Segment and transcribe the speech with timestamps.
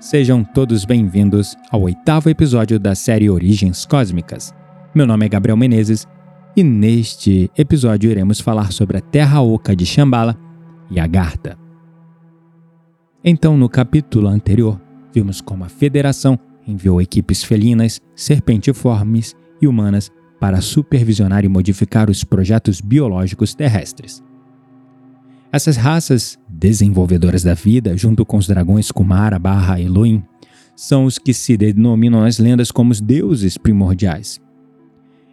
[0.00, 4.50] Sejam todos bem-vindos ao oitavo episódio da série Origens Cósmicas.
[4.94, 6.08] Meu nome é Gabriel Menezes
[6.56, 10.38] e neste episódio iremos falar sobre a Terra Oca de Shambhala
[10.90, 11.58] e Agartha.
[13.22, 14.80] Então, no capítulo anterior,
[15.12, 22.24] vimos como a Federação enviou equipes felinas, serpentiformes e humanas para supervisionar e modificar os
[22.24, 24.22] projetos biológicos terrestres.
[25.52, 30.22] Essas raças desenvolvedoras da vida, junto com os dragões Kumara barra Elohim,
[30.76, 34.40] são os que se denominam nas lendas como os deuses primordiais.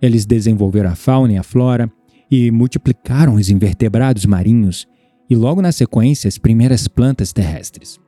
[0.00, 1.90] Eles desenvolveram a fauna e a flora
[2.30, 4.86] e multiplicaram os invertebrados marinhos
[5.28, 7.98] e logo na sequência as primeiras plantas terrestres.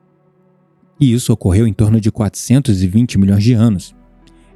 [0.99, 3.95] E isso ocorreu em torno de 420 milhões de anos.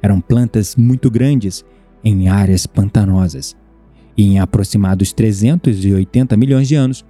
[0.02, 1.64] Eram plantas muito grandes
[2.02, 3.54] em áreas pantanosas.
[4.16, 7.04] E em aproximados 380 milhões de anos,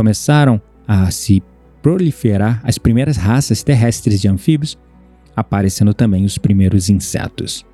[0.00, 1.42] começaram a se
[1.82, 4.78] proliferar as primeiras raças terrestres de anfíbios,
[5.36, 7.66] aparecendo também os primeiros insetos.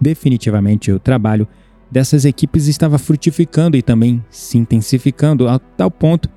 [0.00, 1.46] Definitivamente, o trabalho
[1.90, 6.30] dessas equipes estava frutificando e também se intensificando a tal ponto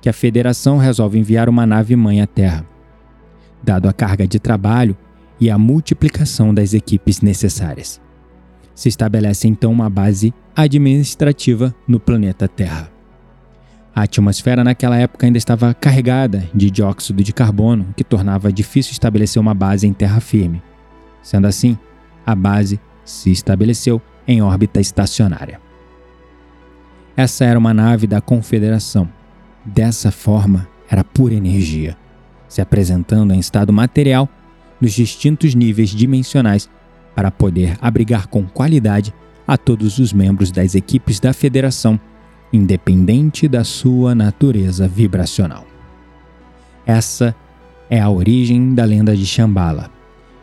[0.00, 2.64] que a Federação resolve enviar uma nave-mãe à Terra.
[3.60, 4.96] Dado a carga de trabalho
[5.40, 8.00] e a multiplicação das equipes necessárias,
[8.76, 12.96] se estabelece então uma base administrativa no planeta Terra.
[13.98, 19.42] A atmosfera naquela época ainda estava carregada de dióxido de carbono, que tornava difícil estabelecer
[19.42, 20.62] uma base em terra firme.
[21.20, 21.76] Sendo assim,
[22.24, 25.60] a base se estabeleceu em órbita estacionária.
[27.16, 29.08] Essa era uma nave da Confederação.
[29.64, 31.96] Dessa forma, era pura energia,
[32.48, 34.28] se apresentando em estado material
[34.80, 36.70] nos distintos níveis dimensionais
[37.16, 39.12] para poder abrigar com qualidade
[39.44, 41.98] a todos os membros das equipes da Federação
[42.52, 45.66] independente da sua natureza vibracional.
[46.86, 47.34] Essa
[47.90, 49.90] é a origem da lenda de Shambhala,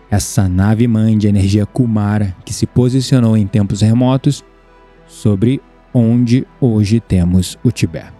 [0.10, 4.44] essa nave-mãe de energia Kumara que se posicionou em tempos remotos
[5.08, 5.62] sobre
[5.94, 8.14] onde hoje temos o Tibete.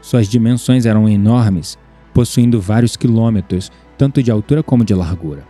[0.00, 1.78] Suas dimensões eram enormes,
[2.12, 5.44] possuindo vários quilômetros, tanto de altura como de largura.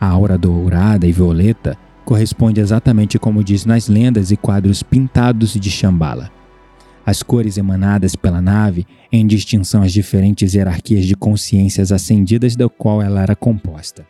[0.00, 5.70] A aura dourada e violeta corresponde exatamente como diz nas lendas e quadros pintados de
[5.70, 6.30] Shambhala
[7.04, 13.02] as cores emanadas pela nave em distinção às diferentes hierarquias de consciências ascendidas da qual
[13.02, 14.06] ela era composta.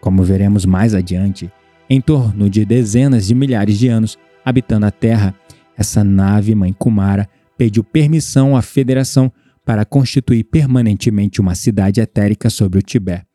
[0.00, 1.50] Como veremos mais adiante,
[1.88, 5.34] em torno de dezenas de milhares de anos habitando a Terra,
[5.76, 9.32] essa nave Mãe Kumara pediu permissão à Federação
[9.64, 13.26] para constituir permanentemente uma cidade etérica sobre o Tibete,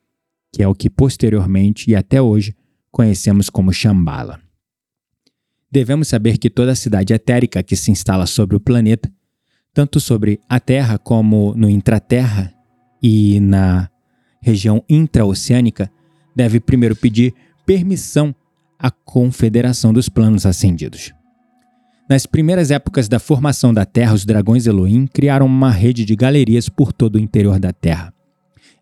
[0.52, 2.54] que é o que posteriormente e até hoje
[2.90, 4.41] conhecemos como Shambhala.
[5.72, 9.10] Devemos saber que toda cidade etérica que se instala sobre o planeta,
[9.72, 12.52] tanto sobre a Terra como no intraterra
[13.02, 13.88] e na
[14.42, 15.90] região intraoceânica,
[16.36, 17.32] deve primeiro pedir
[17.64, 18.34] permissão
[18.78, 21.10] à Confederação dos Planos Ascendidos.
[22.06, 26.68] Nas primeiras épocas da formação da Terra, os dragões Elohim criaram uma rede de galerias
[26.68, 28.12] por todo o interior da Terra.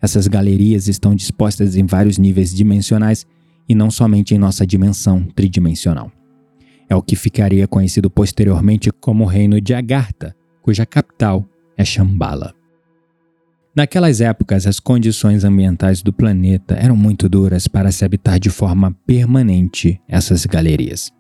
[0.03, 3.25] Essas galerias estão dispostas em vários níveis dimensionais
[3.69, 6.11] e não somente em nossa dimensão tridimensional
[6.91, 12.53] é o que ficaria conhecido posteriormente como o Reino de Agartha, cuja capital é Shambhala.
[13.75, 18.91] Naquelas épocas, as condições ambientais do planeta eram muito duras para se habitar de forma
[19.07, 21.13] permanente essas galerias.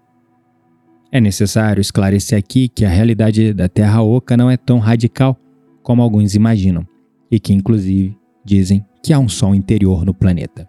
[1.12, 5.38] É necessário esclarecer aqui que a realidade da Terra Oca não é tão radical
[5.82, 6.87] como alguns imaginam,
[7.31, 10.69] e que, inclusive, dizem que há um Sol interior no planeta.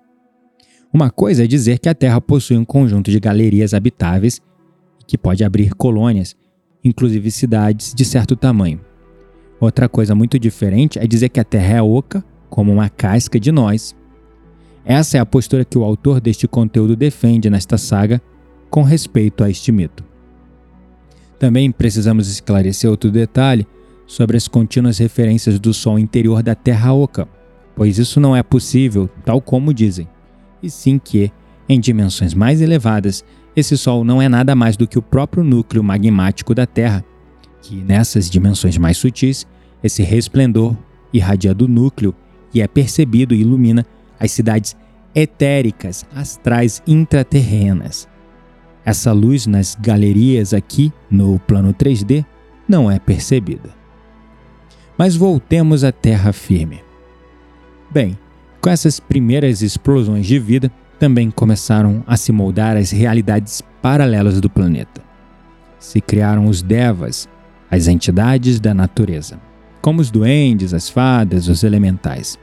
[0.94, 4.40] Uma coisa é dizer que a Terra possui um conjunto de galerias habitáveis
[5.12, 6.38] que pode abrir colônias,
[6.82, 8.80] inclusive cidades de certo tamanho.
[9.60, 13.52] Outra coisa muito diferente é dizer que a Terra é oca, como uma casca de
[13.52, 13.94] nós.
[14.86, 18.22] Essa é a postura que o autor deste conteúdo defende nesta saga
[18.70, 20.02] com respeito a este mito.
[21.38, 23.68] Também precisamos esclarecer outro detalhe
[24.08, 27.28] sobre as contínuas referências do Sol interior da Terra oca,
[27.76, 30.08] pois isso não é possível, tal como dizem,
[30.64, 31.30] e sim que,
[31.68, 33.26] em dimensões mais elevadas,
[33.56, 37.04] esse Sol não é nada mais do que o próprio núcleo magmático da Terra,
[37.62, 39.46] que nessas dimensões mais sutis,
[39.84, 40.76] esse resplendor
[41.14, 42.16] irradia do núcleo
[42.54, 43.86] e é percebido e ilumina
[44.20, 44.76] as cidades
[45.14, 48.08] etéricas, astrais intraterrenas.
[48.86, 52.26] Essa luz nas galerias aqui no plano 3D
[52.68, 53.70] não é percebida.
[54.98, 56.82] Mas voltemos à terra firme.
[57.92, 58.18] Bem,
[58.62, 60.72] com essas primeiras explosões de vida,
[61.02, 65.02] também começaram a se moldar as realidades paralelas do planeta.
[65.80, 67.28] Se criaram os devas,
[67.72, 69.40] as entidades da natureza,
[69.82, 72.38] como os duendes, as fadas, os elementais.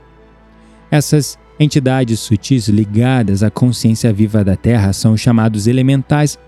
[0.90, 6.38] Essas Entidades sutis ligadas à consciência viva da Terra são chamados elementais,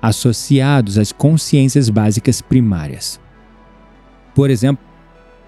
[0.00, 3.18] associados às consciências básicas primárias.
[4.32, 4.84] Por exemplo,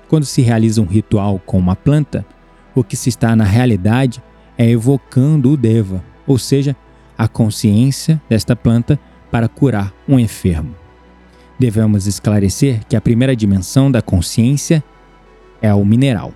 [0.09, 2.27] quando se realiza um ritual com uma planta,
[2.75, 4.21] o que se está na realidade
[4.59, 6.77] é evocando o Deva, ou seja,
[7.17, 8.99] a consciência desta planta
[9.31, 10.75] para curar um enfermo.
[11.59, 14.85] Devemos esclarecer que a primeira dimensão da consciência
[15.63, 16.33] é o mineral.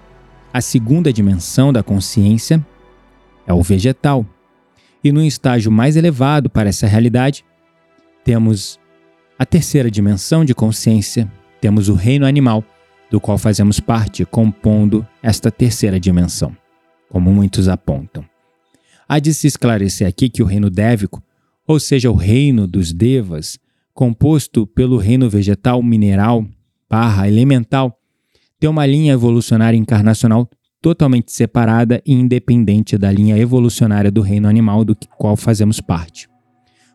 [0.53, 2.65] A segunda dimensão da consciência
[3.47, 4.25] é o vegetal.
[5.03, 7.45] E no estágio mais elevado para essa realidade,
[8.25, 8.79] temos
[9.39, 11.31] a terceira dimensão de consciência,
[11.61, 12.65] temos o reino animal,
[13.11, 16.57] do qual fazemos parte, compondo esta terceira dimensão,
[17.11, 18.25] como muitos apontam.
[19.07, 21.23] Há de se esclarecer aqui que o reino dévico,
[21.67, 23.59] ou seja, o reino dos devas,
[23.93, 26.47] composto pelo reino vegetal mineral
[26.89, 27.99] barra elemental,
[28.59, 30.49] tem uma linha evolucionária encarnacional
[30.81, 36.29] totalmente separada e independente da linha evolucionária do reino animal do qual fazemos parte.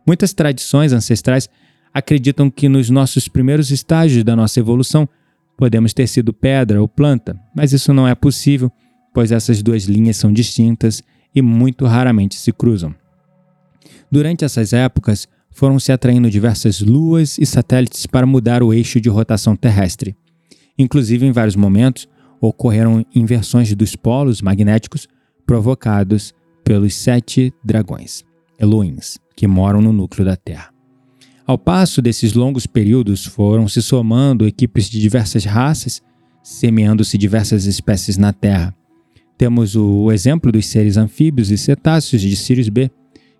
[0.08, 1.50] Muitas tradições ancestrais
[1.94, 5.08] acreditam que nos nossos primeiros estágios da nossa evolução
[5.58, 8.72] podemos ter sido pedra ou planta, mas isso não é possível,
[9.16, 11.02] pois essas duas linhas são distintas
[11.34, 12.94] e muito raramente se cruzam.
[14.12, 19.08] Durante essas épocas, foram se atraindo diversas luas e satélites para mudar o eixo de
[19.08, 20.18] rotação terrestre.
[20.78, 22.10] Inclusive, em vários momentos,
[22.42, 25.08] ocorreram inversões dos polos magnéticos
[25.46, 28.26] provocados pelos sete dragões,
[28.60, 30.74] Elohims, que moram no núcleo da Terra.
[31.48, 36.02] Ao passo desses longos períodos, foram se somando equipes de diversas raças,
[36.44, 38.76] semeando-se diversas espécies na Terra.
[39.38, 42.90] Temos o exemplo dos seres anfíbios e cetáceos de Sirius B,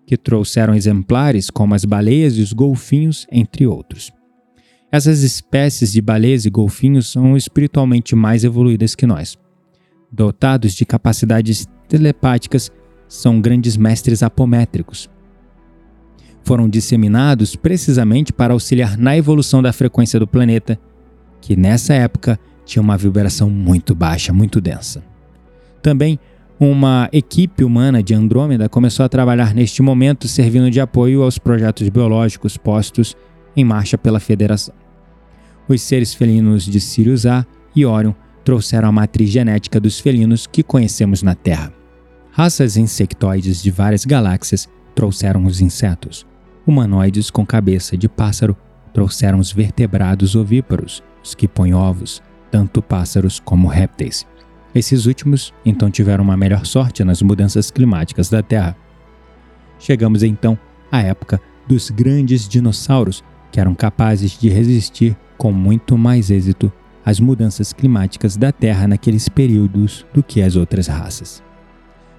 [0.06, 4.12] que trouxeram exemplares como as baleias e os golfinhos, entre outros.
[4.92, 9.36] Essas espécies de baleias e golfinhos são espiritualmente mais evoluídas que nós.
[10.12, 12.70] Dotados de capacidades telepáticas,
[13.08, 15.08] são grandes mestres apométricos.
[16.42, 20.78] Foram disseminados precisamente para auxiliar na evolução da frequência do planeta,
[21.40, 25.04] que nessa época tinha uma vibração muito baixa, muito densa.
[25.86, 26.18] Também
[26.58, 31.88] uma equipe humana de Andrômeda começou a trabalhar neste momento, servindo de apoio aos projetos
[31.88, 33.14] biológicos postos
[33.56, 34.74] em marcha pela Federação.
[35.68, 40.64] Os seres felinos de Sirius A e Orion trouxeram a matriz genética dos felinos que
[40.64, 41.72] conhecemos na Terra.
[42.32, 46.26] Raças insectoides de várias galáxias trouxeram os insetos.
[46.66, 48.56] Humanoides com cabeça de pássaro
[48.92, 54.26] trouxeram os vertebrados ovíparos, os que põem ovos, tanto pássaros como répteis.
[54.76, 58.76] Esses últimos então tiveram uma melhor sorte nas mudanças climáticas da Terra.
[59.78, 60.58] Chegamos então
[60.92, 66.70] à época dos grandes dinossauros, que eram capazes de resistir com muito mais êxito
[67.02, 71.42] às mudanças climáticas da Terra naqueles períodos do que as outras raças.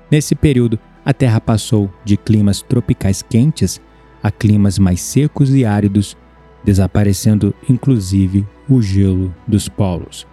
[0.09, 3.79] Nesse período, a Terra passou de climas tropicais quentes
[4.23, 6.17] a climas mais secos e áridos,
[6.63, 10.25] desaparecendo inclusive o gelo dos polos.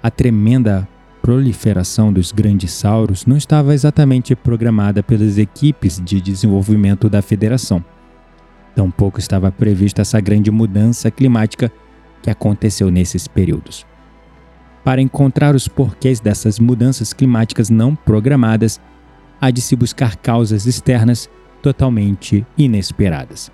[0.00, 0.86] A tremenda
[1.28, 7.84] proliferação dos grandes sauros não estava exatamente programada pelas equipes de desenvolvimento da Federação.
[8.74, 11.70] Tampouco estava prevista essa grande mudança climática
[12.22, 13.84] que aconteceu nesses períodos.
[14.82, 18.80] Para encontrar os porquês dessas mudanças climáticas não programadas,
[19.38, 21.28] há de se buscar causas externas
[21.60, 23.52] totalmente inesperadas,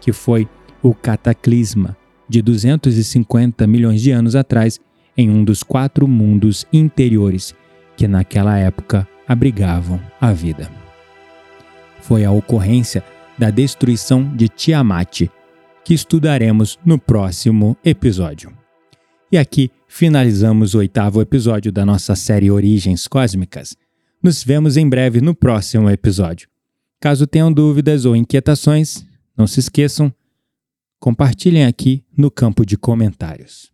[0.00, 0.48] que foi
[0.82, 1.94] o cataclisma
[2.26, 4.80] de 250 milhões de anos atrás
[5.20, 7.54] em um dos quatro mundos interiores
[7.96, 10.70] que naquela época abrigavam a vida.
[12.00, 13.04] Foi a ocorrência
[13.38, 15.28] da destruição de Tiamat,
[15.84, 18.52] que estudaremos no próximo episódio.
[19.30, 23.76] E aqui finalizamos o oitavo episódio da nossa série Origens Cósmicas.
[24.22, 26.48] Nos vemos em breve no próximo episódio.
[27.00, 30.12] Caso tenham dúvidas ou inquietações, não se esqueçam,
[30.98, 33.70] compartilhem aqui no campo de comentários.